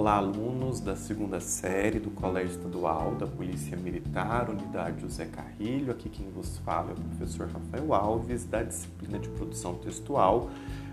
Olá, 0.00 0.16
alunos 0.16 0.80
da 0.80 0.96
segunda 0.96 1.40
série 1.40 1.98
do 1.98 2.10
Colégio 2.10 2.56
Estadual 2.56 3.16
da 3.16 3.26
Polícia 3.26 3.76
Militar, 3.76 4.48
Unidade 4.48 5.02
José 5.02 5.26
Carrilho. 5.26 5.92
Aqui 5.92 6.08
quem 6.08 6.30
vos 6.30 6.56
fala 6.64 6.88
é 6.88 6.92
o 6.94 6.96
professor 6.96 7.48
Rafael 7.48 7.92
Alves, 7.92 8.46
da 8.46 8.62
disciplina 8.62 9.18
de 9.18 9.28
produção 9.28 9.74
textual, 9.74 10.48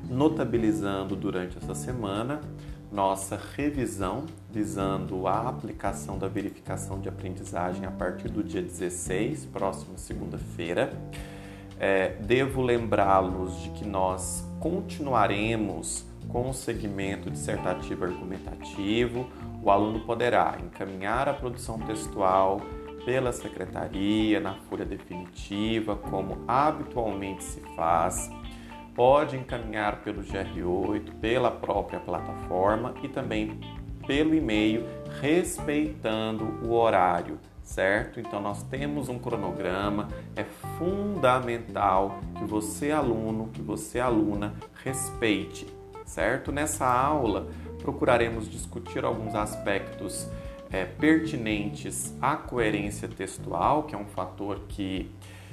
notabilizando 0.10 1.16
durante 1.16 1.58
essa 1.58 1.74
semana 1.74 2.42
nossa 2.92 3.40
revisão 3.56 4.26
visando 4.52 5.26
a 5.26 5.48
aplicação 5.48 6.20
da 6.20 6.28
verificação 6.28 7.00
de 7.00 7.08
aprendizagem 7.08 7.86
a 7.86 7.92
partir 7.92 8.28
do 8.28 8.44
dia 8.44 8.62
16, 8.62 9.46
próxima 9.46 9.98
segunda-feira. 9.98 10.92
É, 11.80 12.10
devo 12.20 12.62
lembrá-los 12.62 13.58
de 13.62 13.70
que 13.70 13.88
nós 13.88 14.44
continuaremos 14.60 16.07
com 16.30 16.50
o 16.50 16.54
segmento 16.54 17.30
dissertativo 17.30 18.06
argumentativo. 18.06 19.28
O 19.62 19.72
aluno 19.72 20.02
poderá 20.02 20.58
encaminhar 20.64 21.28
a 21.28 21.34
produção 21.34 21.80
textual 21.80 22.62
pela 23.06 23.32
secretaria, 23.32 24.40
na 24.40 24.56
folha 24.70 24.86
definitiva, 24.86 25.96
como 25.96 26.44
habitualmente 26.48 27.44
se 27.44 27.62
faz. 27.76 28.30
Pode 28.94 29.38
encaminhar 29.38 30.04
pelo 30.04 30.24
GR8, 30.24 31.20
pela 31.20 31.52
própria 31.52 32.00
plataforma 32.00 32.94
e 33.04 33.08
também 33.08 33.60
pelo 34.06 34.34
e-mail, 34.34 34.86
respeitando 35.22 36.44
o 36.66 36.74
horário 36.74 37.40
certo? 37.68 38.20
Então 38.20 38.42
nós 38.42 38.64
temos 38.64 39.10
um 39.10 39.20
cronograma, 39.20 40.08
é 40.36 40.44
fundamental 40.80 42.20
que 42.38 42.46
você 42.46 42.92
aluno, 42.92 43.50
que 43.50 43.62
você 43.62 44.00
aluna 44.00 44.54
respeite, 44.84 45.68
certo? 46.08 46.52
Nessa 46.52 46.86
aula 46.86 47.48
procuraremos 47.80 48.50
discutir 48.50 49.06
alguns 49.06 49.36
aspectos 49.36 50.28
é, 50.72 50.86
pertinentes 50.86 52.14
à 52.22 52.36
coerência 52.36 53.08
textual, 53.08 53.84
que 53.84 53.94
é 53.94 53.98
um 53.98 54.08
fator 54.08 54.62
que 54.68 55.12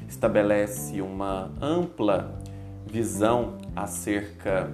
estabelece 0.08 1.00
uma 1.00 1.52
ampla 1.60 2.38
visão 2.86 3.58
acerca 3.76 4.70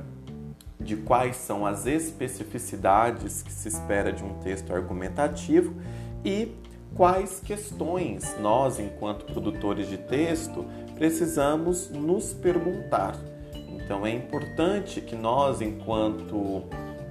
de 0.79 0.97
quais 0.97 1.37
são 1.37 1.67
as 1.67 1.87
especificidades 1.87 3.43
que 3.43 3.53
se 3.53 3.69
espera 3.69 4.13
de 4.13 4.25
um 4.25 4.35
texto 4.41 4.73
argumentativo 4.73 5.75
e 6.25 6.57
quais 6.95 7.41
questões 7.41 8.37
nós, 8.41 8.79
enquanto 8.81 9.27
produtores 9.27 9.89
de 9.89 9.99
texto, 9.99 10.65
precisamos 10.95 11.91
nos 11.91 12.33
perguntar. 12.33 13.15
Então 13.91 14.07
é 14.07 14.13
importante 14.13 15.01
que 15.01 15.17
nós, 15.17 15.61
enquanto 15.61 16.63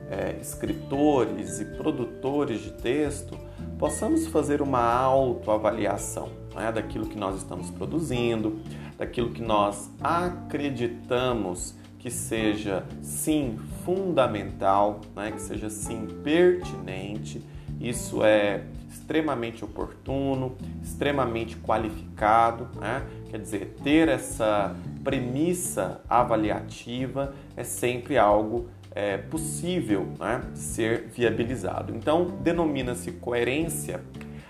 é, 0.09 0.37
escritores 0.39 1.59
e 1.59 1.65
produtores 1.65 2.61
de 2.61 2.71
texto, 2.71 3.37
possamos 3.77 4.27
fazer 4.27 4.61
uma 4.61 4.79
autoavaliação 4.79 6.29
né, 6.55 6.71
daquilo 6.71 7.05
que 7.05 7.17
nós 7.17 7.35
estamos 7.35 7.69
produzindo, 7.69 8.61
daquilo 8.97 9.31
que 9.31 9.41
nós 9.41 9.91
acreditamos 9.99 11.75
que 11.99 12.09
seja 12.09 12.85
sim 13.01 13.59
fundamental, 13.83 15.01
né, 15.13 15.33
que 15.33 15.41
seja 15.41 15.69
sim 15.69 16.07
pertinente. 16.23 17.43
Isso 17.77 18.23
é 18.23 18.63
extremamente 18.89 19.65
oportuno, 19.65 20.55
extremamente 20.81 21.57
qualificado, 21.57 22.69
né? 22.79 23.05
quer 23.29 23.39
dizer, 23.39 23.75
ter 23.83 24.07
essa 24.07 24.75
premissa 25.03 26.01
avaliativa 26.09 27.33
é 27.55 27.63
sempre 27.63 28.17
algo 28.17 28.69
é, 28.91 29.17
possível 29.17 30.07
né, 30.19 30.41
de 30.53 30.59
ser 30.59 31.07
viabilizado. 31.07 31.95
Então, 31.95 32.25
denomina-se 32.41 33.11
coerência 33.13 34.01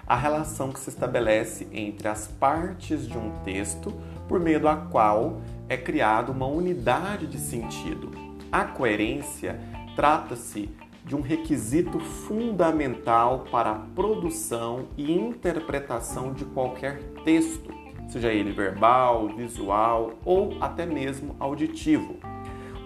a 0.07 0.15
relação 0.15 0.71
que 0.71 0.79
se 0.79 0.89
estabelece 0.89 1.67
entre 1.71 2.07
as 2.07 2.27
partes 2.27 3.07
de 3.07 3.17
um 3.17 3.31
texto 3.43 3.93
por 4.27 4.39
meio 4.39 4.59
da 4.59 4.75
qual 4.75 5.39
é 5.67 5.77
criada 5.77 6.31
uma 6.31 6.47
unidade 6.47 7.27
de 7.27 7.37
sentido. 7.37 8.09
A 8.51 8.63
coerência 8.63 9.59
trata-se 9.95 10.69
de 11.05 11.15
um 11.15 11.21
requisito 11.21 11.99
fundamental 11.99 13.45
para 13.51 13.71
a 13.71 13.75
produção 13.75 14.87
e 14.97 15.11
interpretação 15.11 16.33
de 16.33 16.45
qualquer 16.45 16.99
texto, 17.23 17.71
seja 18.09 18.33
ele 18.33 18.51
verbal, 18.51 19.29
visual 19.29 20.13
ou 20.25 20.57
até 20.59 20.85
mesmo 20.85 21.35
auditivo. 21.39 22.17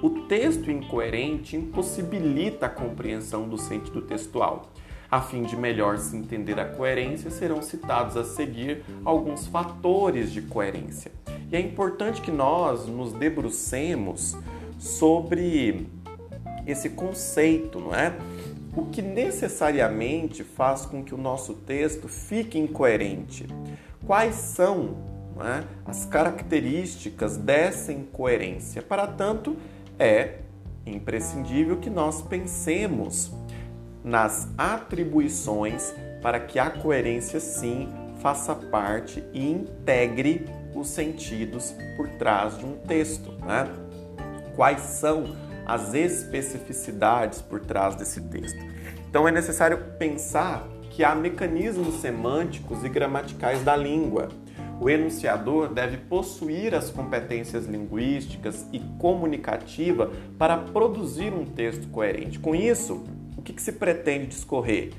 O 0.01 0.09
texto 0.28 0.69
incoerente 0.69 1.56
impossibilita 1.56 2.66
a 2.66 2.69
compreensão 2.69 3.47
do 3.47 3.57
sentido 3.57 4.01
textual. 4.01 4.73
A 5.09 5.22
fim 5.22 5.44
de 5.44 5.56
melhor 5.56 5.97
se 5.97 6.17
entender 6.17 6.59
a 6.59 6.66
coerência, 6.66 7.29
serão 7.29 7.62
citados 7.62 8.17
a 8.17 8.23
seguir 8.23 8.83
alguns 9.06 9.47
fatores 9.47 10.31
de 10.31 10.41
coerência. 10.41 11.12
E 11.50 11.56
é 11.56 11.59
importante 11.59 12.19
que 12.19 12.31
nós 12.31 12.88
nos 12.88 13.13
debrucemos 13.13 14.35
sobre 14.78 15.88
esse 16.66 16.89
conceito, 16.89 17.79
não 17.79 17.95
é? 17.95 18.17
O 18.75 18.85
que 18.85 19.01
necessariamente 19.01 20.44
faz 20.44 20.85
com 20.85 21.03
que 21.03 21.13
o 21.13 21.17
nosso 21.17 21.53
texto 21.53 22.07
fique 22.07 22.57
incoerente? 22.57 23.45
Quais 24.06 24.35
são 24.35 25.12
é, 25.41 25.63
as 25.85 26.05
características 26.05 27.38
dessa 27.38 27.91
incoerência? 27.91 28.81
Para 28.81 29.07
tanto, 29.07 29.55
é 29.97 30.39
imprescindível 30.85 31.77
que 31.77 31.89
nós 31.89 32.21
pensemos 32.21 33.31
nas 34.03 34.49
atribuições 34.57 35.94
para 36.21 36.39
que 36.39 36.59
a 36.59 36.69
coerência 36.69 37.39
sim 37.39 37.89
faça 38.19 38.53
parte 38.53 39.23
e 39.33 39.49
integre 39.49 40.45
os 40.73 40.89
sentidos 40.89 41.73
por 41.95 42.09
trás 42.09 42.57
de 42.57 42.65
um 42.65 42.77
texto. 42.77 43.31
Né? 43.45 43.67
Quais 44.55 44.81
são 44.81 45.44
as 45.65 45.94
especificidades 45.94 47.41
por 47.41 47.59
trás 47.61 47.95
desse 47.95 48.21
texto. 48.21 48.59
Então 49.09 49.27
é 49.27 49.31
necessário 49.31 49.77
pensar 49.97 50.67
que 50.89 51.03
há 51.03 51.15
mecanismos 51.15 52.01
semânticos 52.01 52.83
e 52.83 52.89
gramaticais 52.89 53.63
da 53.63 53.75
língua. 53.75 54.29
O 54.83 54.89
enunciador 54.89 55.69
deve 55.69 55.95
possuir 55.95 56.75
as 56.75 56.89
competências 56.89 57.66
linguísticas 57.66 58.67
e 58.73 58.81
comunicativa 58.99 60.11
para 60.38 60.57
produzir 60.57 61.31
um 61.33 61.45
texto 61.45 61.88
coerente. 61.88 62.38
Com 62.38 62.53
isso, 62.53 63.01
o 63.38 63.41
que, 63.41 63.53
que 63.53 63.61
se 63.61 63.71
pretende 63.71 64.27
discorrer? 64.27 64.91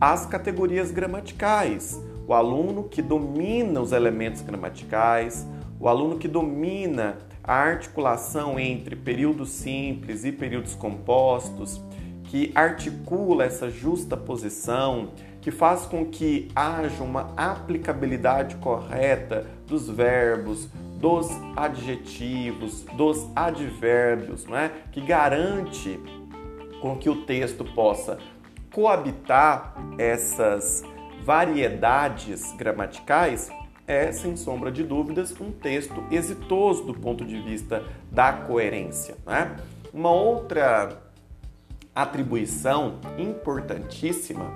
As 0.00 0.26
categorias 0.26 0.92
gramaticais. 0.92 2.00
O 2.24 2.32
aluno 2.32 2.84
que 2.84 3.02
domina 3.02 3.80
os 3.80 3.90
elementos 3.90 4.42
gramaticais, 4.42 5.44
o 5.80 5.88
aluno 5.88 6.18
que 6.18 6.28
domina 6.28 7.18
a 7.42 7.54
articulação 7.54 8.60
entre 8.60 8.94
períodos 8.94 9.50
simples 9.50 10.24
e 10.24 10.30
períodos 10.30 10.76
compostos, 10.76 11.82
que 12.32 12.50
articula 12.54 13.44
essa 13.44 13.68
justa 13.68 14.16
posição, 14.16 15.10
que 15.42 15.50
faz 15.50 15.84
com 15.84 16.06
que 16.06 16.48
haja 16.56 17.04
uma 17.04 17.30
aplicabilidade 17.36 18.56
correta 18.56 19.46
dos 19.66 19.86
verbos, 19.90 20.66
dos 20.98 21.28
adjetivos, 21.54 22.86
dos 22.96 23.28
advérbios, 23.36 24.46
não 24.46 24.56
é? 24.56 24.72
que 24.90 25.02
garante 25.02 26.00
com 26.80 26.96
que 26.96 27.10
o 27.10 27.16
texto 27.26 27.66
possa 27.66 28.16
coabitar 28.72 29.74
essas 29.98 30.82
variedades 31.22 32.50
gramaticais 32.56 33.50
é, 33.86 34.10
sem 34.10 34.38
sombra 34.38 34.72
de 34.72 34.82
dúvidas, 34.82 35.38
um 35.38 35.52
texto 35.52 36.02
exitoso 36.10 36.84
do 36.84 36.94
ponto 36.94 37.26
de 37.26 37.38
vista 37.42 37.84
da 38.10 38.32
coerência. 38.32 39.16
Né? 39.26 39.54
Uma 39.92 40.10
outra 40.10 41.11
atribuição 41.94 42.98
importantíssima 43.18 44.52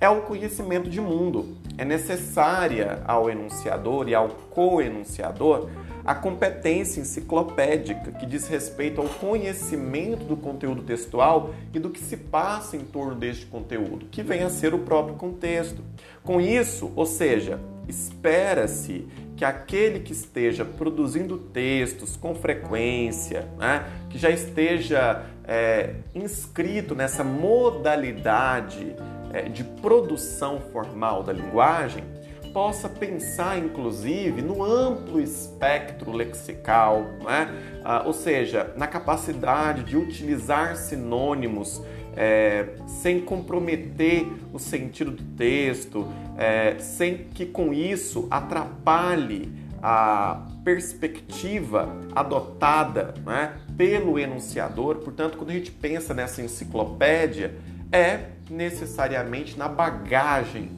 é 0.00 0.08
o 0.08 0.22
conhecimento 0.22 0.90
de 0.90 1.00
mundo. 1.00 1.56
É 1.78 1.84
necessária 1.84 3.02
ao 3.06 3.30
enunciador 3.30 4.08
e 4.08 4.14
ao 4.14 4.28
co-enunciador 4.28 5.68
a 6.04 6.14
competência 6.14 7.00
enciclopédica 7.00 8.10
que 8.10 8.26
diz 8.26 8.48
respeito 8.48 9.00
ao 9.00 9.08
conhecimento 9.08 10.24
do 10.24 10.36
conteúdo 10.36 10.82
textual 10.82 11.54
e 11.72 11.78
do 11.78 11.90
que 11.90 12.00
se 12.00 12.16
passa 12.16 12.76
em 12.76 12.80
torno 12.80 13.14
deste 13.14 13.46
conteúdo, 13.46 14.06
que 14.10 14.22
vem 14.22 14.42
a 14.42 14.50
ser 14.50 14.74
o 14.74 14.80
próprio 14.80 15.14
contexto. 15.14 15.80
Com 16.24 16.40
isso, 16.40 16.92
ou 16.96 17.06
seja, 17.06 17.60
espera-se 17.88 19.06
que 19.36 19.44
aquele 19.44 20.00
que 20.00 20.12
esteja 20.12 20.64
produzindo 20.64 21.38
textos 21.38 22.16
com 22.16 22.34
frequência, 22.34 23.48
né, 23.58 23.86
que 24.10 24.18
já 24.18 24.30
esteja 24.30 25.24
é, 25.46 25.94
inscrito 26.14 26.94
nessa 26.94 27.24
modalidade 27.24 28.94
é, 29.32 29.42
de 29.42 29.64
produção 29.64 30.60
formal 30.72 31.22
da 31.22 31.32
linguagem, 31.32 32.04
possa 32.52 32.88
pensar, 32.88 33.58
inclusive, 33.58 34.42
no 34.42 34.62
amplo 34.62 35.20
espectro 35.20 36.12
lexical, 36.12 37.02
né? 37.24 37.48
ah, 37.82 38.02
ou 38.04 38.12
seja, 38.12 38.72
na 38.76 38.86
capacidade 38.86 39.84
de 39.84 39.96
utilizar 39.96 40.76
sinônimos 40.76 41.82
é, 42.14 42.68
sem 42.86 43.20
comprometer 43.20 44.26
o 44.52 44.58
sentido 44.58 45.12
do 45.12 45.22
texto, 45.34 46.06
é, 46.36 46.76
sem 46.78 47.24
que 47.34 47.46
com 47.46 47.72
isso 47.72 48.28
atrapalhe 48.30 49.50
a 49.82 50.46
perspectiva 50.64 51.96
adotada 52.14 53.14
né, 53.24 53.56
pelo 53.76 54.18
enunciador. 54.18 54.96
Portanto, 54.96 55.36
quando 55.36 55.50
a 55.50 55.54
gente 55.54 55.70
pensa 55.70 56.14
nessa 56.14 56.42
enciclopédia, 56.42 57.54
é 57.90 58.26
necessariamente 58.48 59.58
na 59.58 59.68
bagagem 59.68 60.70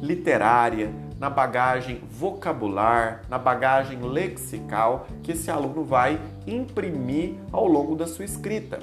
literária, 0.00 0.90
na 1.18 1.28
bagagem 1.28 2.00
vocabular, 2.10 3.22
na 3.28 3.38
bagagem 3.38 4.00
lexical 4.00 5.08
que 5.22 5.32
esse 5.32 5.50
aluno 5.50 5.84
vai 5.84 6.20
imprimir 6.46 7.34
ao 7.52 7.66
longo 7.66 7.96
da 7.96 8.06
sua 8.06 8.24
escrita. 8.24 8.78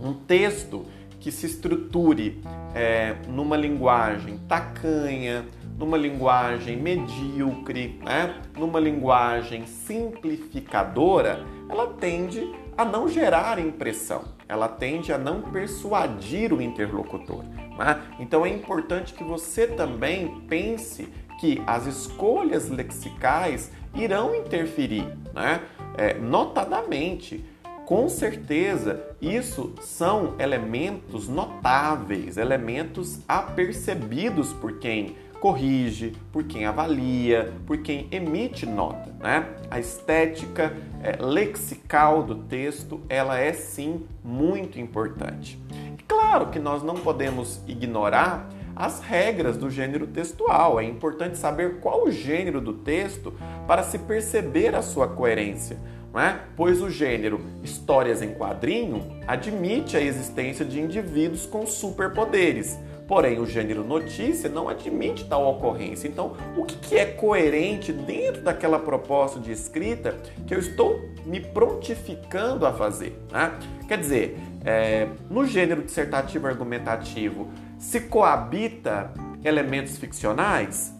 Um 0.00 0.14
texto 0.14 0.86
que 1.20 1.30
se 1.30 1.46
estruture 1.46 2.42
é, 2.74 3.16
numa 3.28 3.56
linguagem 3.56 4.38
tacanha, 4.48 5.44
numa 5.78 5.96
linguagem 5.96 6.76
medíocre, 6.76 8.00
né? 8.02 8.40
numa 8.56 8.80
linguagem 8.80 9.66
simplificadora, 9.66 11.44
ela 11.68 11.88
tende 11.88 12.54
a 12.76 12.84
não 12.84 13.08
gerar 13.08 13.58
impressão, 13.58 14.24
ela 14.48 14.68
tende 14.68 15.12
a 15.12 15.18
não 15.18 15.42
persuadir 15.42 16.52
o 16.52 16.62
interlocutor. 16.62 17.44
Né? 17.78 18.02
Então 18.18 18.44
é 18.44 18.48
importante 18.48 19.14
que 19.14 19.24
você 19.24 19.66
também 19.66 20.40
pense 20.48 21.08
que 21.38 21.62
as 21.66 21.86
escolhas 21.86 22.68
lexicais 22.68 23.70
irão 23.94 24.34
interferir, 24.34 25.06
né? 25.34 25.60
É, 25.96 26.14
notadamente. 26.14 27.44
Com 27.86 28.08
certeza, 28.08 29.00
isso 29.22 29.72
são 29.80 30.34
elementos 30.40 31.28
notáveis, 31.28 32.36
elementos 32.36 33.20
apercebidos 33.28 34.52
por 34.52 34.80
quem 34.80 35.14
corrige, 35.46 36.12
por 36.32 36.42
quem 36.42 36.66
avalia, 36.66 37.52
por 37.68 37.78
quem 37.78 38.08
emite 38.10 38.66
nota. 38.66 39.14
Né? 39.20 39.46
A 39.70 39.78
estética 39.78 40.76
é, 41.00 41.24
lexical 41.24 42.24
do 42.24 42.34
texto 42.34 43.00
ela 43.08 43.38
é 43.38 43.52
sim 43.52 44.04
muito 44.24 44.80
importante. 44.80 45.56
E 45.96 46.02
claro 46.02 46.48
que 46.48 46.58
nós 46.58 46.82
não 46.82 46.96
podemos 46.96 47.60
ignorar 47.68 48.48
as 48.74 49.00
regras 49.00 49.56
do 49.56 49.70
gênero 49.70 50.08
textual. 50.08 50.80
É 50.80 50.84
importante 50.84 51.38
saber 51.38 51.78
qual 51.78 52.06
o 52.06 52.10
gênero 52.10 52.60
do 52.60 52.72
texto 52.72 53.32
para 53.68 53.84
se 53.84 54.00
perceber 54.00 54.74
a 54.74 54.82
sua 54.82 55.06
coerência. 55.06 55.78
É? 56.16 56.40
Pois 56.56 56.80
o 56.80 56.90
gênero 56.90 57.40
histórias 57.62 58.20
em 58.20 58.34
quadrinho 58.34 59.20
admite 59.28 59.96
a 59.96 60.00
existência 60.00 60.64
de 60.64 60.80
indivíduos 60.80 61.46
com 61.46 61.66
superpoderes. 61.66 62.76
Porém, 63.06 63.38
o 63.38 63.46
gênero 63.46 63.84
notícia 63.84 64.48
não 64.48 64.68
admite 64.68 65.24
tal 65.24 65.46
ocorrência. 65.46 66.08
Então, 66.08 66.36
o 66.56 66.64
que 66.64 66.96
é 66.96 67.04
coerente 67.04 67.92
dentro 67.92 68.42
daquela 68.42 68.78
proposta 68.78 69.38
de 69.38 69.52
escrita 69.52 70.16
que 70.46 70.54
eu 70.54 70.58
estou 70.58 71.00
me 71.24 71.40
prontificando 71.40 72.66
a 72.66 72.72
fazer? 72.72 73.16
Né? 73.30 73.56
Quer 73.86 73.98
dizer, 73.98 74.38
é, 74.64 75.08
no 75.30 75.46
gênero 75.46 75.82
dissertativo 75.82 76.48
argumentativo, 76.48 77.48
se 77.78 78.00
coabita 78.00 79.12
elementos 79.44 79.96
ficcionais? 79.98 80.92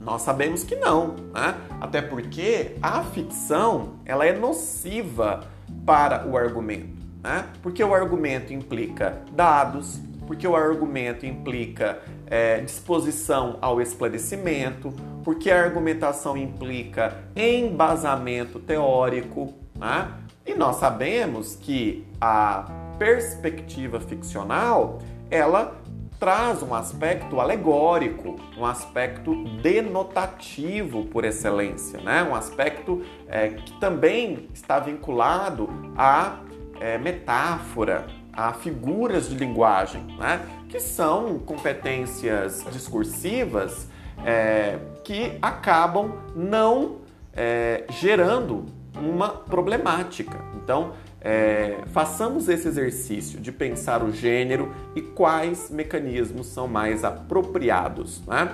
Nós 0.00 0.22
sabemos 0.22 0.64
que 0.64 0.76
não, 0.76 1.16
né? 1.34 1.56
até 1.80 2.00
porque 2.00 2.76
a 2.80 3.02
ficção 3.02 3.96
ela 4.06 4.24
é 4.24 4.32
nociva 4.32 5.46
para 5.84 6.26
o 6.26 6.36
argumento, 6.36 6.96
né? 7.22 7.44
porque 7.60 7.82
o 7.82 7.92
argumento 7.92 8.52
implica 8.52 9.20
dados, 9.32 10.00
porque 10.26 10.46
o 10.46 10.56
argumento 10.56 11.24
implica 11.24 12.00
é, 12.26 12.60
disposição 12.60 13.58
ao 13.60 13.80
esclarecimento, 13.80 14.92
porque 15.24 15.50
a 15.50 15.62
argumentação 15.62 16.36
implica 16.36 17.24
embasamento 17.34 18.58
teórico, 18.58 19.54
né? 19.74 20.12
e 20.44 20.54
nós 20.54 20.76
sabemos 20.76 21.56
que 21.56 22.06
a 22.20 22.64
perspectiva 22.98 24.00
ficcional 24.00 24.98
ela 25.30 25.76
traz 26.18 26.62
um 26.62 26.74
aspecto 26.74 27.40
alegórico, 27.40 28.36
um 28.56 28.64
aspecto 28.64 29.44
denotativo 29.60 31.04
por 31.04 31.24
excelência, 31.24 32.00
né? 32.00 32.22
um 32.22 32.34
aspecto 32.34 33.02
é, 33.28 33.48
que 33.48 33.72
também 33.78 34.48
está 34.54 34.78
vinculado 34.80 35.68
à 35.96 36.38
é, 36.80 36.96
metáfora, 36.98 38.06
a 38.36 38.52
figuras 38.52 39.28
de 39.28 39.34
linguagem, 39.34 40.02
né? 40.18 40.40
que 40.68 40.78
são 40.78 41.38
competências 41.38 42.64
discursivas 42.70 43.88
é, 44.24 44.78
que 45.02 45.38
acabam 45.40 46.12
não 46.34 46.98
é, 47.32 47.84
gerando 47.88 48.66
uma 48.94 49.28
problemática. 49.28 50.38
Então, 50.54 50.92
é, 51.20 51.78
façamos 51.92 52.48
esse 52.48 52.68
exercício 52.68 53.40
de 53.40 53.50
pensar 53.50 54.02
o 54.02 54.12
gênero 54.12 54.72
e 54.94 55.00
quais 55.00 55.70
mecanismos 55.70 56.46
são 56.46 56.68
mais 56.68 57.04
apropriados. 57.04 58.22
Né? 58.26 58.50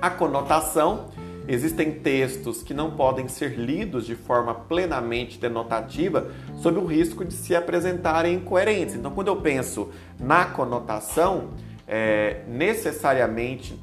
A 0.00 0.10
conotação. 0.10 1.08
Existem 1.52 1.90
textos 1.90 2.62
que 2.62 2.72
não 2.72 2.92
podem 2.92 3.26
ser 3.26 3.58
lidos 3.58 4.06
de 4.06 4.14
forma 4.14 4.54
plenamente 4.54 5.36
denotativa 5.36 6.30
sob 6.62 6.78
o 6.78 6.84
risco 6.84 7.24
de 7.24 7.34
se 7.34 7.56
apresentarem 7.56 8.36
incoerentes. 8.36 8.94
Então, 8.94 9.10
quando 9.10 9.26
eu 9.26 9.36
penso 9.36 9.88
na 10.16 10.44
conotação, 10.44 11.48
é, 11.88 12.42
necessariamente 12.46 13.76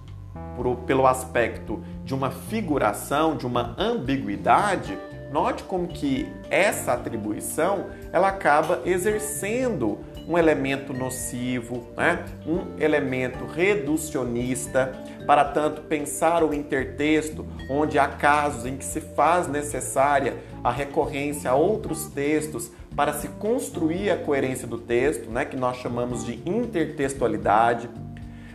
por, 0.56 0.78
pelo 0.86 1.06
aspecto 1.06 1.84
de 2.06 2.14
uma 2.14 2.32
figuração, 2.32 3.36
de 3.36 3.46
uma 3.46 3.76
ambiguidade, 3.78 4.98
Note 5.32 5.64
como 5.64 5.90
que 5.90 6.32
essa 6.50 6.94
atribuição 6.94 7.88
ela 8.14 8.30
acaba 8.30 8.82
exercendo 8.86 10.00
um 10.28 10.38
elemento 10.38 10.94
nocivo, 10.94 11.88
né? 11.96 12.26
um 12.46 12.78
elemento 12.78 13.46
reducionista. 13.46 14.92
Para 15.26 15.46
tanto, 15.46 15.82
pensar 15.84 16.44
o 16.44 16.54
intertexto, 16.54 17.46
onde 17.70 17.98
há 17.98 18.08
casos 18.08 18.66
em 18.66 18.76
que 18.76 18.84
se 18.84 19.00
faz 19.00 19.48
necessária 19.48 20.38
a 20.64 20.72
recorrência 20.72 21.50
a 21.50 21.56
outros 21.56 22.08
textos 22.08 22.70
para 22.96 23.14
se 23.14 23.30
construir 23.30 24.10
a 24.10 24.18
coerência 24.18 24.68
do 24.68 24.78
texto, 24.78 25.30
né? 25.30 25.46
que 25.46 25.56
nós 25.56 25.78
chamamos 25.78 26.26
de 26.26 26.42
intertextualidade. 26.46 27.90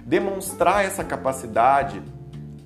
Demonstrar 0.04 0.84
essa 0.84 1.02
capacidade 1.02 2.02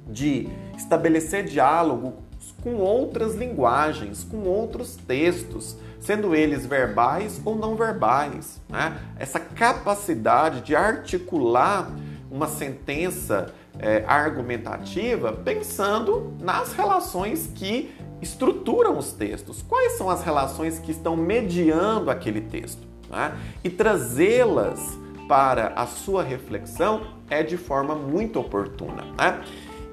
de 0.09 0.49
estabelecer 0.77 1.45
diálogo 1.45 2.15
com 2.63 2.77
outras 2.77 3.35
linguagens, 3.35 4.25
com 4.25 4.39
outros 4.39 4.97
textos, 4.97 5.77
sendo 6.07 6.37
eles 6.37 6.65
verbais 6.65 7.41
ou 7.45 7.57
não 7.57 7.75
verbais. 7.75 8.61
Né? 8.69 8.97
Essa 9.19 9.41
capacidade 9.41 10.61
de 10.61 10.77
articular 10.77 11.91
uma 12.31 12.47
sentença 12.47 13.53
é, 13.77 14.05
argumentativa 14.07 15.33
pensando 15.33 16.33
nas 16.41 16.73
relações 16.75 17.51
que 17.53 17.93
estruturam 18.23 18.97
os 18.97 19.13
textos. 19.13 19.63
Quais 19.63 19.99
são 19.99 20.09
as 20.09 20.23
relações 20.23 20.79
que 20.79 20.93
estão 20.93 21.17
mediando 21.17 22.09
aquele 22.09 22.41
texto? 22.41 22.87
Né? 23.11 23.37
E 23.65 23.69
trazê-las 23.69 24.97
para 25.29 25.73
a 25.75 25.87
sua 25.87 26.23
reflexão 26.23 27.03
é 27.29 27.43
de 27.43 27.57
forma 27.57 27.97
muito 27.97 28.39
oportuna. 28.39 29.03
Né? 29.19 29.43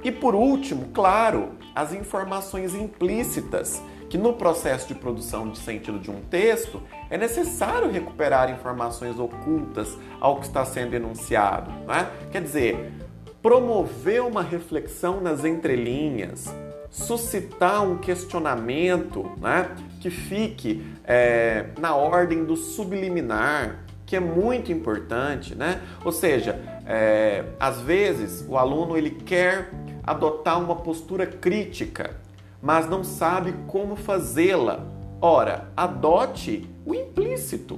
E 0.03 0.11
por 0.11 0.35
último, 0.35 0.89
claro, 0.93 1.53
as 1.73 1.91
informações 1.91 2.75
implícitas, 2.75 3.81
que 4.13 4.17
no 4.19 4.33
processo 4.33 4.87
de 4.87 4.93
produção 4.93 5.49
de 5.49 5.57
sentido 5.57 5.97
de 5.97 6.11
um 6.11 6.21
texto 6.21 6.79
é 7.09 7.17
necessário 7.17 7.89
recuperar 7.89 8.47
informações 8.51 9.17
ocultas 9.17 9.97
ao 10.19 10.39
que 10.39 10.45
está 10.45 10.63
sendo 10.63 10.93
enunciado. 10.93 11.71
Né? 11.87 12.07
Quer 12.31 12.43
dizer, 12.43 12.93
promover 13.41 14.21
uma 14.21 14.43
reflexão 14.43 15.19
nas 15.19 15.43
entrelinhas, 15.43 16.53
suscitar 16.91 17.81
um 17.81 17.97
questionamento 17.97 19.31
né, 19.41 19.71
que 19.99 20.11
fique 20.11 20.85
é, 21.03 21.69
na 21.79 21.95
ordem 21.95 22.45
do 22.45 22.55
subliminar, 22.55 23.83
que 24.05 24.15
é 24.15 24.19
muito 24.19 24.71
importante, 24.71 25.55
né? 25.55 25.81
Ou 26.05 26.11
seja, 26.11 26.61
é, 26.85 27.45
às 27.59 27.81
vezes 27.81 28.45
o 28.47 28.59
aluno 28.59 28.95
ele 28.95 29.09
quer 29.09 29.71
adotar 30.03 30.59
uma 30.59 30.75
postura 30.75 31.25
crítica, 31.25 32.21
mas 32.63 32.89
não 32.89 33.03
sabe 33.03 33.53
como 33.67 33.97
fazê-la. 33.97 34.85
Ora, 35.19 35.67
adote 35.75 36.69
o 36.85 36.95
implícito, 36.95 37.77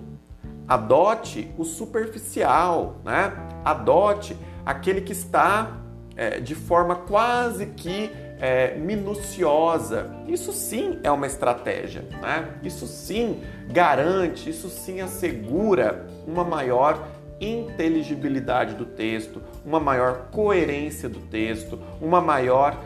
adote 0.68 1.52
o 1.58 1.66
superficial, 1.66 2.98
né? 3.04 3.34
adote 3.66 4.38
aquele 4.64 5.02
que 5.02 5.12
está 5.12 5.82
é, 6.16 6.40
de 6.40 6.54
forma 6.54 6.96
quase 6.96 7.66
que 7.66 8.12
é, 8.40 8.76
minuciosa. 8.76 10.16
Isso 10.28 10.54
sim 10.54 11.00
é 11.02 11.10
uma 11.10 11.26
estratégia, 11.26 12.04
né? 12.22 12.50
Isso 12.62 12.86
sim 12.86 13.42
garante, 13.72 14.50
isso 14.50 14.70
sim 14.70 15.02
assegura 15.02 16.06
uma 16.28 16.44
maior 16.44 17.08
inteligibilidade 17.40 18.76
do 18.76 18.86
texto, 18.86 19.42
uma 19.66 19.80
maior 19.80 20.28
coerência 20.32 21.10
do 21.10 21.20
texto, 21.20 21.80
uma 22.02 22.22
maior 22.22 22.80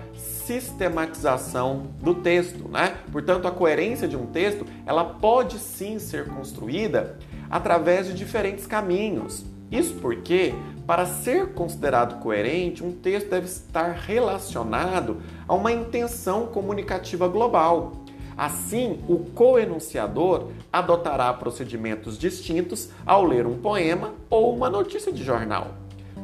sistematização 0.50 1.92
do 2.02 2.16
texto, 2.16 2.68
né? 2.70 2.96
Portanto, 3.12 3.48
a 3.48 3.52
coerência 3.52 4.08
de 4.08 4.18
um 4.18 4.26
texto, 4.26 4.66
ela 4.84 5.06
pode 5.06 5.60
sim 5.60 6.00
ser 6.00 6.28
construída 6.28 7.20
através 7.52 8.08
de 8.08 8.16
diferentes 8.16 8.66
caminhos. 8.66 9.46
Isso 9.72 9.94
porque, 10.02 10.56
para 10.88 11.06
ser 11.06 11.54
considerado 11.54 12.20
coerente, 12.20 12.84
um 12.84 12.92
texto 12.92 13.30
deve 13.30 13.46
estar 13.46 13.92
relacionado 13.92 15.22
a 15.48 15.54
uma 15.54 15.72
intenção 15.72 16.48
comunicativa 16.48 17.28
global. 17.28 18.04
Assim, 18.36 19.00
o 19.08 19.20
coenunciador 19.20 20.48
adotará 20.74 21.32
procedimentos 21.32 22.18
distintos 22.18 22.90
ao 23.06 23.24
ler 23.24 23.46
um 23.46 23.60
poema 23.60 24.16
ou 24.32 24.56
uma 24.56 24.68
notícia 24.68 25.12
de 25.12 25.24
jornal. 25.24 25.76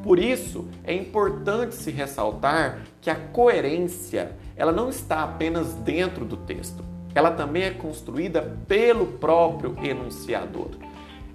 Por 0.01 0.17
isso, 0.17 0.67
é 0.83 0.93
importante 0.93 1.75
se 1.75 1.91
ressaltar 1.91 2.81
que 3.05 3.09
a 3.11 3.15
coerência 3.15 4.31
ela 4.57 4.71
não 4.71 4.89
está 4.89 5.21
apenas 5.21 5.75
dentro 5.75 6.25
do 6.25 6.35
texto, 6.37 6.83
ela 7.13 7.29
também 7.29 7.61
é 7.61 7.69
construída 7.69 8.57
pelo 8.67 9.05
próprio 9.05 9.77
enunciador. 9.83 10.71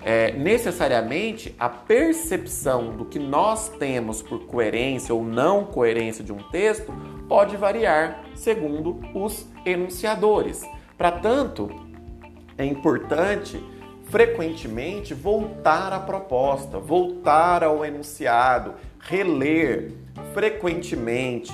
É, 0.02 0.32
necessariamente, 0.32 1.54
a 1.56 1.68
percepção 1.68 2.96
do 2.96 3.04
que 3.04 3.20
nós 3.20 3.68
temos 3.68 4.20
por 4.20 4.46
coerência 4.46 5.14
ou 5.14 5.22
não 5.22 5.64
coerência 5.64 6.24
de 6.24 6.32
um 6.32 6.42
texto 6.50 6.92
pode 7.28 7.56
variar 7.56 8.20
segundo 8.34 8.98
os 9.14 9.46
enunciadores. 9.64 10.62
Para 10.98 11.12
tanto, 11.12 11.70
é 12.58 12.64
importante 12.64 13.64
frequentemente 14.06 15.14
voltar 15.14 15.92
à 15.92 16.00
proposta, 16.00 16.80
voltar 16.80 17.62
ao 17.62 17.84
enunciado, 17.84 18.74
reler 18.98 19.92
frequentemente, 20.32 21.52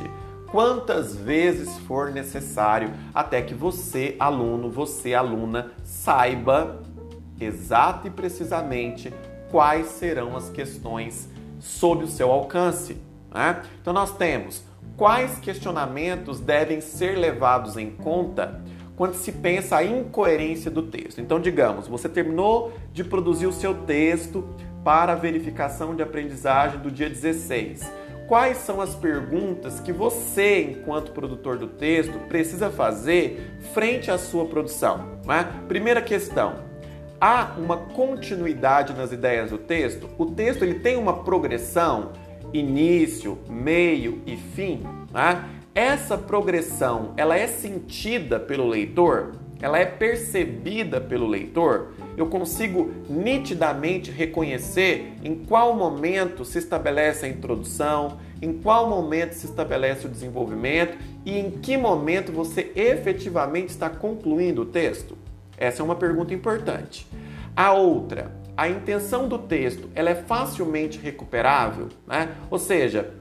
quantas 0.50 1.14
vezes 1.14 1.76
for 1.80 2.11
necessário, 2.11 2.90
até 3.14 3.42
que 3.42 3.54
você, 3.54 4.16
aluno, 4.18 4.71
você, 4.71 5.14
aluna, 5.14 5.73
saiba 5.85 6.83
exato 7.40 8.06
e 8.06 8.11
precisamente 8.11 9.12
quais 9.50 9.87
serão 9.87 10.37
as 10.37 10.49
questões 10.49 11.28
sob 11.61 12.04
o 12.04 12.09
seu 12.09 12.30
alcance. 12.30 12.97
Né? 13.35 13.62
Então, 13.80 13.92
nós 13.92 14.16
temos 14.16 14.64
quais 14.97 15.38
questionamentos 15.38 16.40
devem 16.40 16.80
ser 16.80 17.18
levados 17.18 17.76
em 17.76 17.90
conta 17.90 18.62
quando 18.97 19.14
se 19.14 19.30
pensa 19.30 19.76
a 19.76 19.85
incoerência 19.85 20.71
do 20.71 20.83
texto. 20.83 21.21
Então, 21.21 21.38
digamos, 21.38 21.87
você 21.87 22.09
terminou 22.09 22.73
de 22.92 23.04
produzir 23.04 23.47
o 23.47 23.52
seu 23.52 23.75
texto 23.75 24.49
para 24.83 25.12
a 25.12 25.16
verificação 25.16 25.95
de 25.95 26.02
aprendizagem 26.02 26.80
do 26.80 26.90
dia 26.90 27.09
16. 27.09 28.05
Quais 28.26 28.59
são 28.59 28.80
as 28.80 28.92
perguntas 28.92 29.78
que 29.78 29.92
você, 29.92 30.62
enquanto 30.62 31.12
produtor 31.12 31.59
do 31.59 31.68
texto, 31.68 32.18
precisa 32.26 32.71
fazer 32.71 33.56
frente 33.73 34.11
à 34.11 34.18
sua 34.18 34.47
produção? 34.47 35.21
Né? 35.25 35.49
Primeira 35.68 36.02
questão: 36.02 36.56
há 37.21 37.54
uma 37.56 37.76
continuidade 37.76 38.92
nas 38.95 39.12
ideias 39.12 39.50
do 39.50 39.59
texto? 39.59 40.11
O 40.18 40.26
texto 40.26 40.64
ele 40.64 40.80
tem 40.80 40.97
uma 40.97 41.23
progressão, 41.23 42.11
início, 42.52 43.38
meio 43.49 44.21
e 44.26 44.37
fim? 44.37 44.83
Né? 45.12 45.45
Essa 45.73 46.18
progressão, 46.18 47.12
ela 47.16 47.37
é 47.37 47.47
sentida 47.47 48.40
pelo 48.40 48.66
leitor? 48.66 49.37
Ela 49.60 49.78
é 49.78 49.86
percebida 49.86 51.00
pelo 51.00 51.26
leitor? 51.26 51.92
Eu 52.16 52.26
consigo 52.26 52.90
nitidamente 53.08 54.10
reconhecer 54.10 55.14
em 55.22 55.34
qual 55.34 55.75
momento 55.75 56.44
se 56.44 56.58
estabelece 56.58 57.26
a 57.26 57.28
introdução, 57.28 58.18
em 58.40 58.52
qual 58.52 58.88
momento 58.88 59.32
se 59.32 59.46
estabelece 59.46 60.06
o 60.06 60.10
desenvolvimento 60.10 60.98
e 61.25 61.38
em 61.38 61.50
que 61.50 61.76
momento 61.76 62.32
você 62.32 62.70
efetivamente 62.76 63.70
está 63.70 63.88
concluindo 63.88 64.62
o 64.62 64.66
texto? 64.66 65.16
Essa 65.56 65.82
é 65.82 65.84
uma 65.84 65.96
pergunta 65.96 66.34
importante. 66.34 67.06
A 67.56 67.72
outra, 67.72 68.30
a 68.56 68.68
intenção 68.68 69.26
do 69.26 69.38
texto, 69.38 69.88
ela 69.94 70.10
é 70.10 70.14
facilmente 70.14 70.98
recuperável, 70.98 71.88
né? 72.06 72.34
Ou 72.50 72.58
seja, 72.58 73.14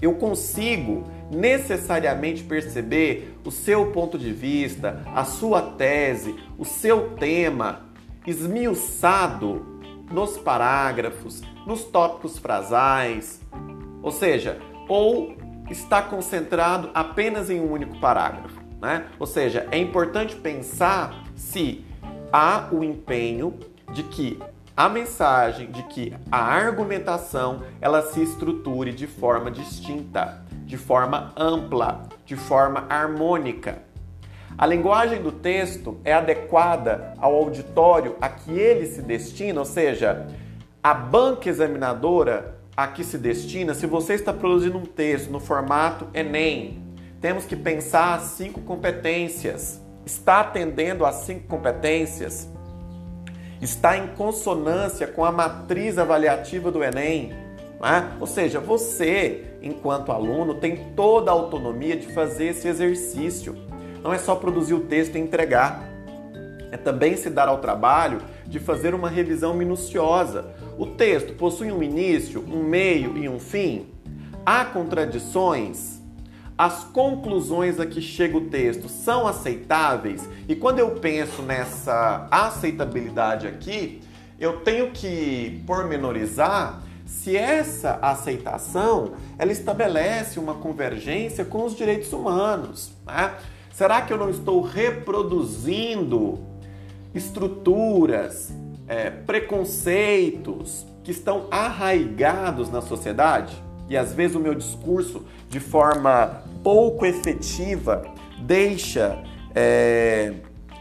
eu 0.00 0.14
consigo 0.14 1.04
necessariamente 1.30 2.42
perceber 2.42 3.36
o 3.44 3.50
seu 3.50 3.92
ponto 3.92 4.18
de 4.18 4.32
vista, 4.32 5.02
a 5.14 5.24
sua 5.24 5.62
tese, 5.62 6.34
o 6.58 6.64
seu 6.64 7.10
tema 7.16 7.82
esmiuçado 8.26 9.80
nos 10.10 10.36
parágrafos, 10.36 11.42
nos 11.66 11.84
tópicos 11.84 12.38
frasais, 12.38 13.40
ou 14.02 14.10
seja, 14.10 14.58
ou 14.88 15.36
está 15.70 16.02
concentrado 16.02 16.90
apenas 16.92 17.48
em 17.48 17.60
um 17.60 17.72
único 17.72 17.98
parágrafo, 18.00 18.60
né? 18.80 19.06
Ou 19.18 19.26
seja, 19.26 19.68
é 19.70 19.78
importante 19.78 20.34
pensar 20.34 21.24
se 21.36 21.84
há 22.32 22.68
o 22.72 22.82
empenho 22.82 23.54
de 23.92 24.02
que 24.02 24.38
a 24.80 24.88
mensagem, 24.88 25.70
de 25.70 25.82
que 25.82 26.14
a 26.32 26.38
argumentação 26.38 27.64
ela 27.82 28.00
se 28.00 28.22
estruture 28.22 28.92
de 28.92 29.06
forma 29.06 29.50
distinta 29.50 30.42
de 30.64 30.78
forma 30.78 31.34
ampla, 31.36 32.04
de 32.24 32.34
forma 32.34 32.86
harmônica. 32.88 33.82
A 34.56 34.64
linguagem 34.64 35.20
do 35.20 35.32
texto 35.32 36.00
é 36.02 36.14
adequada 36.14 37.12
ao 37.18 37.34
auditório 37.34 38.16
a 38.22 38.30
que 38.30 38.52
ele 38.52 38.86
se 38.86 39.02
destina, 39.02 39.60
ou 39.60 39.66
seja, 39.66 40.26
a 40.82 40.94
banca 40.94 41.50
examinadora 41.50 42.58
a 42.74 42.86
que 42.86 43.04
se 43.04 43.18
destina, 43.18 43.74
se 43.74 43.86
você 43.86 44.14
está 44.14 44.32
produzindo 44.32 44.78
um 44.78 44.86
texto 44.86 45.30
no 45.30 45.40
formato 45.40 46.06
Enem, 46.14 46.82
temos 47.20 47.44
que 47.44 47.54
pensar 47.54 48.14
as 48.14 48.22
cinco 48.22 48.62
competências. 48.62 49.78
Está 50.06 50.40
atendendo 50.40 51.04
às 51.04 51.16
cinco 51.16 51.46
competências? 51.48 52.48
Está 53.60 53.98
em 53.98 54.06
consonância 54.08 55.06
com 55.06 55.22
a 55.22 55.30
matriz 55.30 55.98
avaliativa 55.98 56.70
do 56.70 56.82
Enem? 56.82 57.34
É? 57.82 58.16
Ou 58.18 58.26
seja, 58.26 58.58
você, 58.58 59.44
enquanto 59.62 60.12
aluno, 60.12 60.54
tem 60.54 60.92
toda 60.96 61.30
a 61.30 61.34
autonomia 61.34 61.96
de 61.96 62.06
fazer 62.08 62.46
esse 62.46 62.68
exercício. 62.68 63.56
Não 64.02 64.12
é 64.12 64.18
só 64.18 64.34
produzir 64.34 64.74
o 64.74 64.80
texto 64.80 65.16
e 65.16 65.18
entregar. 65.18 65.82
É 66.72 66.76
também 66.78 67.16
se 67.16 67.28
dar 67.28 67.48
ao 67.48 67.58
trabalho 67.58 68.22
de 68.46 68.58
fazer 68.58 68.94
uma 68.94 69.10
revisão 69.10 69.52
minuciosa. 69.52 70.54
O 70.78 70.86
texto 70.86 71.34
possui 71.34 71.70
um 71.70 71.82
início, 71.82 72.42
um 72.50 72.62
meio 72.62 73.18
e 73.18 73.28
um 73.28 73.38
fim? 73.38 73.88
Há 74.44 74.64
contradições? 74.64 75.99
As 76.60 76.84
conclusões 76.84 77.80
a 77.80 77.86
que 77.86 78.02
chega 78.02 78.36
o 78.36 78.42
texto 78.42 78.86
são 78.86 79.26
aceitáveis? 79.26 80.28
E 80.46 80.54
quando 80.54 80.78
eu 80.78 80.90
penso 80.90 81.40
nessa 81.40 82.28
aceitabilidade 82.30 83.46
aqui, 83.46 84.02
eu 84.38 84.60
tenho 84.60 84.90
que 84.90 85.62
pormenorizar 85.66 86.82
se 87.06 87.34
essa 87.34 87.98
aceitação 88.02 89.12
ela 89.38 89.50
estabelece 89.50 90.38
uma 90.38 90.52
convergência 90.52 91.46
com 91.46 91.64
os 91.64 91.74
direitos 91.74 92.12
humanos. 92.12 92.92
Né? 93.06 93.34
Será 93.72 94.02
que 94.02 94.12
eu 94.12 94.18
não 94.18 94.28
estou 94.28 94.60
reproduzindo 94.60 96.40
estruturas, 97.14 98.52
é, 98.86 99.08
preconceitos 99.08 100.84
que 101.02 101.10
estão 101.10 101.46
arraigados 101.50 102.68
na 102.68 102.82
sociedade? 102.82 103.56
E 103.88 103.96
às 103.96 104.12
vezes 104.12 104.36
o 104.36 104.40
meu 104.40 104.54
discurso, 104.54 105.24
de 105.48 105.58
forma 105.58 106.49
pouco 106.62 107.06
efetiva, 107.06 108.02
deixa 108.38 109.22
é, 109.54 110.34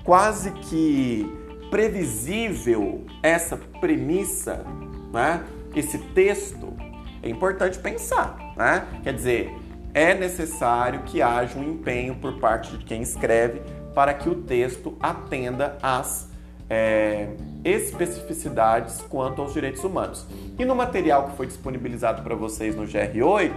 quase 0.03 0.51
que 0.51 1.31
previsível 1.69 3.05
essa 3.21 3.57
premissa, 3.79 4.65
né? 5.13 5.43
esse 5.75 5.98
texto, 5.98 6.74
é 7.21 7.29
importante 7.29 7.77
pensar, 7.77 8.53
né? 8.55 8.88
Quer 9.03 9.13
dizer, 9.13 9.55
é 9.93 10.13
necessário 10.13 11.01
que 11.03 11.21
haja 11.21 11.57
um 11.57 11.63
empenho 11.63 12.15
por 12.15 12.39
parte 12.39 12.77
de 12.77 12.86
quem 12.86 13.01
escreve 13.01 13.62
para 13.93 14.13
que 14.13 14.29
o 14.29 14.36
texto 14.36 14.98
atenda 15.00 15.77
às 15.81 16.29
é, 16.69 17.29
especificidades 17.63 19.01
quanto 19.09 19.41
aos 19.41 19.53
direitos 19.53 19.83
humanos. 19.83 20.25
E 20.57 20.63
no 20.63 20.75
material 20.75 21.29
que 21.29 21.38
foi 21.38 21.48
disponibilizado 21.48 22.21
para 22.21 22.36
vocês 22.36 22.75
no 22.75 22.83
GR8, 22.83 23.51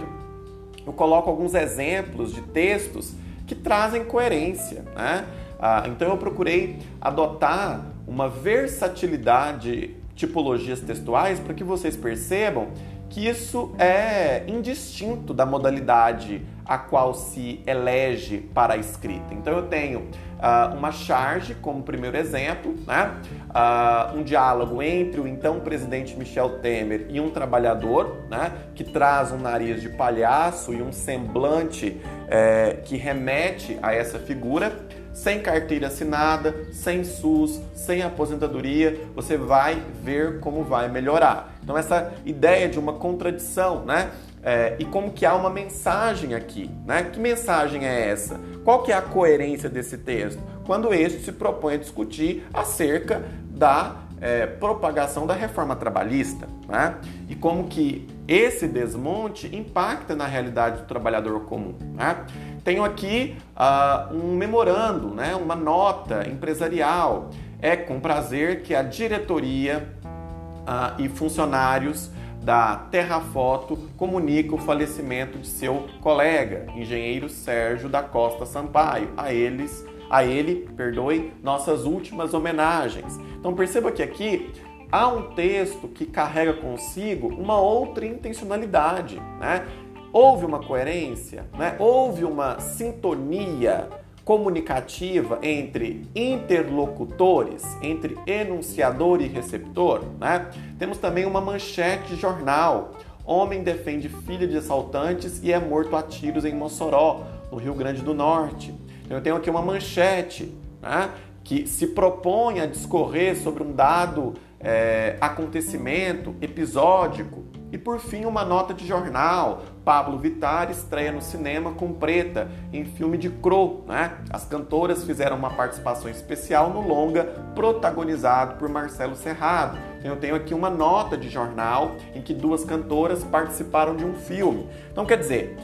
eu 0.85 0.93
coloco 0.93 1.29
alguns 1.29 1.53
exemplos 1.53 2.33
de 2.33 2.41
textos 2.41 3.13
que 3.47 3.55
trazem 3.55 4.03
coerência. 4.03 4.83
Né? 4.95 5.25
Ah, 5.59 5.83
então 5.87 6.09
eu 6.09 6.17
procurei 6.17 6.79
adotar 6.99 7.85
uma 8.07 8.27
versatilidade 8.29 9.95
tipologias 10.15 10.79
textuais 10.79 11.39
para 11.39 11.53
que 11.53 11.63
vocês 11.63 11.97
percebam 11.97 12.67
que 13.13 13.27
isso 13.27 13.75
é 13.77 14.43
indistinto 14.47 15.35
da 15.35 15.45
modalidade 15.45 16.41
a 16.65 16.79
qual 16.79 17.13
se 17.13 17.61
elege 17.67 18.39
para 18.55 18.73
a 18.73 18.77
escrita. 18.77 19.33
Então 19.33 19.53
eu 19.53 19.67
tenho 19.67 19.99
uh, 19.99 20.75
uma 20.75 20.91
charge 20.91 21.53
como 21.53 21.83
primeiro 21.83 22.17
exemplo, 22.17 22.73
né? 22.87 23.13
Uh, 23.49 24.17
um 24.17 24.23
diálogo 24.23 24.81
entre 24.81 25.21
o 25.21 25.27
então 25.27 25.59
presidente 25.59 26.17
Michel 26.17 26.57
Temer 26.59 27.05
e 27.09 27.19
um 27.19 27.29
trabalhador, 27.29 28.23
né? 28.31 28.51
que 28.73 28.83
traz 28.83 29.31
um 29.31 29.37
nariz 29.37 29.79
de 29.79 29.89
palhaço 29.89 30.73
e 30.73 30.81
um 30.81 30.91
semblante 30.91 32.01
é, 32.27 32.77
que 32.83 32.97
remete 32.97 33.77
a 33.83 33.93
essa 33.93 34.17
figura 34.17 34.75
sem 35.13 35.39
carteira 35.39 35.87
assinada, 35.87 36.55
sem 36.71 37.03
SUS, 37.03 37.61
sem 37.75 38.01
aposentadoria, 38.01 38.99
você 39.15 39.37
vai 39.37 39.81
ver 40.03 40.39
como 40.39 40.63
vai 40.63 40.89
melhorar. 40.89 41.53
Então 41.63 41.77
essa 41.77 42.11
ideia 42.25 42.67
de 42.67 42.79
uma 42.79 42.93
contradição, 42.93 43.85
né? 43.85 44.11
É, 44.45 44.75
e 44.77 44.83
como 44.83 45.11
que 45.11 45.25
há 45.25 45.33
uma 45.35 45.49
mensagem 45.49 46.35
aqui, 46.35 46.69
né? 46.85 47.03
Que 47.03 47.19
mensagem 47.19 47.85
é 47.85 48.09
essa? 48.09 48.39
Qual 48.65 48.83
que 48.83 48.91
é 48.91 48.95
a 48.95 49.01
coerência 49.01 49.69
desse 49.69 49.97
texto? 49.97 50.41
Quando 50.65 50.93
este 50.93 51.23
se 51.23 51.31
propõe 51.31 51.75
a 51.75 51.77
discutir 51.77 52.45
acerca 52.53 53.23
da 53.49 54.03
é, 54.19 54.45
propagação 54.45 55.27
da 55.27 55.33
reforma 55.33 55.75
trabalhista, 55.75 56.47
né? 56.67 56.95
E 57.29 57.35
como 57.35 57.67
que 57.67 58.07
esse 58.27 58.67
desmonte 58.67 59.53
impacta 59.53 60.15
na 60.15 60.25
realidade 60.25 60.81
do 60.81 60.87
trabalhador 60.87 61.41
comum, 61.41 61.75
né? 61.93 62.25
Tenho 62.63 62.83
aqui 62.83 63.35
uh, 63.57 64.15
um 64.15 64.35
memorando, 64.35 65.09
né? 65.09 65.35
Uma 65.35 65.55
nota 65.55 66.27
empresarial. 66.27 67.29
É 67.61 67.75
com 67.75 67.99
prazer 67.99 68.61
que 68.61 68.73
a 68.73 68.81
diretoria 68.81 69.89
uh, 70.03 71.01
e 71.01 71.09
funcionários 71.09 72.09
da 72.41 72.75
Terrafoto 72.75 73.77
comunica 73.97 74.53
o 74.53 74.57
falecimento 74.57 75.37
de 75.37 75.47
seu 75.47 75.87
colega, 76.01 76.65
engenheiro 76.75 77.29
Sérgio 77.29 77.87
da 77.87 78.03
Costa 78.03 78.45
Sampaio. 78.45 79.09
A 79.15 79.33
eles, 79.33 79.85
a 80.09 80.23
ele, 80.25 80.67
perdoe, 80.75 81.33
nossas 81.41 81.85
últimas 81.85 82.33
homenagens. 82.33 83.17
Então 83.39 83.53
perceba 83.53 83.91
que 83.91 84.03
aqui 84.03 84.51
há 84.93 85.07
um 85.07 85.33
texto 85.33 85.87
que 85.87 86.05
carrega 86.05 86.53
consigo 86.53 87.27
uma 87.29 87.59
outra 87.59 88.05
intencionalidade, 88.05 89.19
né? 89.39 89.65
Houve 90.11 90.45
uma 90.45 90.59
coerência, 90.59 91.47
né? 91.57 91.75
Houve 91.79 92.23
uma 92.23 92.59
sintonia 92.59 93.89
comunicativa 94.23 95.39
entre 95.41 96.07
interlocutores, 96.15 97.63
entre 97.81 98.15
enunciador 98.27 99.19
e 99.19 99.27
receptor, 99.27 100.03
né? 100.19 100.51
Temos 100.77 100.99
também 100.99 101.25
uma 101.25 101.41
manchete 101.41 102.13
de 102.13 102.21
jornal. 102.21 102.91
Homem 103.25 103.63
defende 103.63 104.07
filha 104.07 104.47
de 104.47 104.57
assaltantes 104.57 105.41
e 105.41 105.51
é 105.51 105.57
morto 105.57 105.95
a 105.95 106.03
tiros 106.03 106.45
em 106.45 106.53
Mossoró, 106.53 107.23
no 107.51 107.57
Rio 107.57 107.73
Grande 107.73 108.03
do 108.03 108.13
Norte. 108.13 108.71
Eu 109.09 109.21
tenho 109.21 109.37
aqui 109.37 109.49
uma 109.49 109.61
manchete 109.61 110.53
né, 110.79 111.09
que 111.43 111.65
se 111.65 111.87
propõe 111.87 112.59
a 112.59 112.67
discorrer 112.67 113.35
sobre 113.35 113.63
um 113.63 113.71
dado 113.71 114.35
é, 114.63 115.17
acontecimento 115.19 116.35
episódico 116.41 117.43
e 117.73 117.77
por 117.77 117.99
fim, 117.99 118.23
uma 118.25 118.45
nota 118.45 118.71
de 118.71 118.85
jornal. 118.85 119.63
Pablo 119.83 120.19
Vittar 120.19 120.69
estreia 120.69 121.11
no 121.11 121.23
cinema 121.23 121.71
com 121.71 121.91
Preta, 121.91 122.47
em 122.71 122.85
filme 122.85 123.17
de 123.17 123.31
Crow. 123.31 123.83
Né? 123.87 124.15
As 124.29 124.45
cantoras 124.45 125.03
fizeram 125.03 125.35
uma 125.35 125.49
participação 125.49 126.07
especial 126.07 126.69
no 126.69 126.87
longa, 126.87 127.23
protagonizado 127.55 128.57
por 128.57 128.69
Marcelo 128.69 129.15
Serrado. 129.15 129.79
Eu 130.03 130.17
tenho 130.17 130.35
aqui 130.35 130.53
uma 130.53 130.69
nota 130.69 131.17
de 131.17 131.29
jornal 131.29 131.95
em 132.13 132.21
que 132.21 132.31
duas 132.31 132.63
cantoras 132.63 133.23
participaram 133.23 133.95
de 133.95 134.05
um 134.05 134.13
filme. 134.13 134.69
Então, 134.91 135.03
quer 135.03 135.17
dizer, 135.17 135.57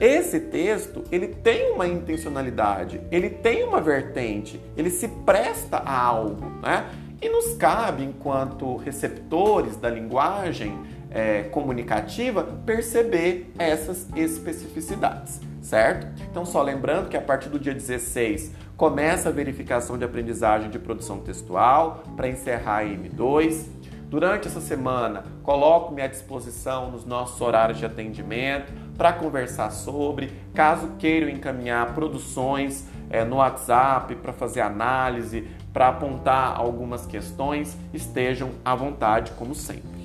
esse 0.00 0.40
texto 0.40 1.04
ele 1.12 1.28
tem 1.28 1.70
uma 1.70 1.86
intencionalidade, 1.86 3.00
ele 3.08 3.30
tem 3.30 3.62
uma 3.62 3.80
vertente, 3.80 4.60
ele 4.76 4.90
se 4.90 5.06
presta 5.06 5.76
a 5.76 5.96
algo, 5.96 6.44
né? 6.60 6.86
E 7.22 7.28
nos 7.28 7.54
cabe, 7.54 8.02
enquanto 8.02 8.74
receptores 8.74 9.76
da 9.76 9.88
linguagem, 9.88 10.76
é, 11.08 11.44
comunicativa 11.44 12.42
perceber 12.66 13.52
essas 13.56 14.08
especificidades, 14.16 15.40
certo? 15.60 16.08
Então, 16.28 16.44
só 16.44 16.60
lembrando 16.60 17.08
que 17.08 17.16
a 17.16 17.20
partir 17.20 17.48
do 17.48 17.60
dia 17.60 17.72
16 17.72 18.50
começa 18.76 19.28
a 19.28 19.32
verificação 19.32 19.96
de 19.96 20.04
aprendizagem 20.04 20.68
de 20.68 20.80
produção 20.80 21.20
textual 21.20 22.02
para 22.16 22.28
encerrar 22.28 22.78
a 22.78 22.84
M2. 22.84 23.66
Durante 24.08 24.48
essa 24.48 24.60
semana, 24.60 25.22
coloco-me 25.44 26.02
à 26.02 26.08
disposição 26.08 26.90
nos 26.90 27.04
nossos 27.06 27.40
horários 27.40 27.78
de 27.78 27.86
atendimento 27.86 28.72
para 28.96 29.12
conversar 29.12 29.70
sobre, 29.70 30.32
caso 30.52 30.88
queiram 30.98 31.28
encaminhar 31.28 31.94
produções 31.94 32.86
é, 33.10 33.24
no 33.24 33.36
WhatsApp 33.36 34.16
para 34.16 34.32
fazer 34.32 34.60
análise, 34.60 35.46
para 35.72 35.88
apontar 35.88 36.56
algumas 36.56 37.06
questões, 37.06 37.76
estejam 37.92 38.50
à 38.64 38.74
vontade, 38.74 39.32
como 39.32 39.54
sempre. 39.54 40.01